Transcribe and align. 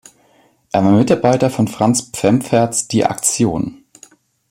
Er 0.71 0.83
war 0.83 0.93
Mitarbeiter 0.93 1.51
von 1.51 1.67
Franz 1.67 2.09
Pfemferts 2.11 2.87
"Die 2.87 3.05
Aktion". 3.05 3.83